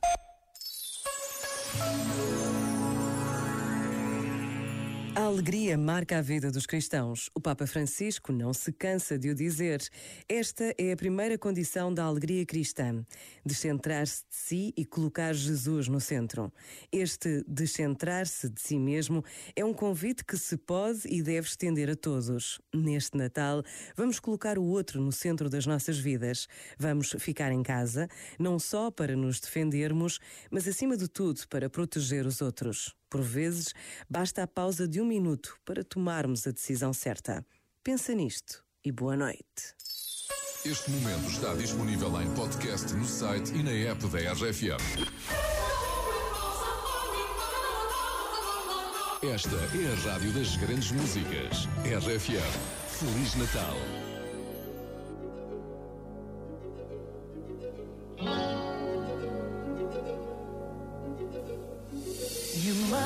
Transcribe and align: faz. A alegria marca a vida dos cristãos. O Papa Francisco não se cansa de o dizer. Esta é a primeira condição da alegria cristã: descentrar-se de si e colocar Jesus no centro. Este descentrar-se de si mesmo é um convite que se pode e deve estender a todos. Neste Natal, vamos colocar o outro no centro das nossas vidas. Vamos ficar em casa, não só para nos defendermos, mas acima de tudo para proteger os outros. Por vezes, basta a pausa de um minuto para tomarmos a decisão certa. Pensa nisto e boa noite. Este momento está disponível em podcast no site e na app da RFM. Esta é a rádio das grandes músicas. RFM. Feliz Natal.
faz. 0.00 0.31
A 5.14 5.24
alegria 5.24 5.76
marca 5.76 6.16
a 6.16 6.22
vida 6.22 6.50
dos 6.50 6.64
cristãos. 6.64 7.28
O 7.34 7.40
Papa 7.40 7.66
Francisco 7.66 8.32
não 8.32 8.54
se 8.54 8.72
cansa 8.72 9.18
de 9.18 9.28
o 9.28 9.34
dizer. 9.34 9.86
Esta 10.26 10.74
é 10.78 10.90
a 10.90 10.96
primeira 10.96 11.36
condição 11.36 11.92
da 11.92 12.04
alegria 12.04 12.46
cristã: 12.46 13.04
descentrar-se 13.44 14.22
de 14.30 14.34
si 14.34 14.74
e 14.74 14.86
colocar 14.86 15.34
Jesus 15.34 15.86
no 15.86 16.00
centro. 16.00 16.50
Este 16.90 17.44
descentrar-se 17.46 18.48
de 18.48 18.58
si 18.58 18.78
mesmo 18.78 19.22
é 19.54 19.62
um 19.62 19.74
convite 19.74 20.24
que 20.24 20.38
se 20.38 20.56
pode 20.56 21.00
e 21.06 21.22
deve 21.22 21.46
estender 21.46 21.90
a 21.90 21.96
todos. 21.96 22.58
Neste 22.74 23.14
Natal, 23.18 23.62
vamos 23.94 24.18
colocar 24.18 24.58
o 24.58 24.64
outro 24.64 24.98
no 24.98 25.12
centro 25.12 25.50
das 25.50 25.66
nossas 25.66 25.98
vidas. 25.98 26.48
Vamos 26.78 27.14
ficar 27.18 27.52
em 27.52 27.62
casa, 27.62 28.08
não 28.38 28.58
só 28.58 28.90
para 28.90 29.14
nos 29.14 29.40
defendermos, 29.40 30.18
mas 30.50 30.66
acima 30.66 30.96
de 30.96 31.06
tudo 31.06 31.46
para 31.48 31.68
proteger 31.68 32.24
os 32.26 32.40
outros. 32.40 32.96
Por 33.12 33.20
vezes, 33.20 33.74
basta 34.08 34.42
a 34.42 34.46
pausa 34.46 34.88
de 34.88 34.98
um 34.98 35.04
minuto 35.04 35.58
para 35.66 35.84
tomarmos 35.84 36.46
a 36.46 36.50
decisão 36.50 36.94
certa. 36.94 37.44
Pensa 37.84 38.14
nisto 38.14 38.64
e 38.82 38.90
boa 38.90 39.14
noite. 39.14 39.76
Este 40.64 40.90
momento 40.90 41.28
está 41.28 41.52
disponível 41.52 42.08
em 42.22 42.34
podcast 42.34 42.90
no 42.94 43.04
site 43.04 43.52
e 43.52 43.62
na 43.62 43.70
app 43.70 44.08
da 44.08 44.32
RFM. 44.32 44.80
Esta 49.22 49.56
é 49.56 49.92
a 49.92 50.12
rádio 50.12 50.32
das 50.32 50.56
grandes 50.56 50.90
músicas. 50.92 51.66
RFM. 51.84 52.98
Feliz 52.98 53.34
Natal. 53.34 54.21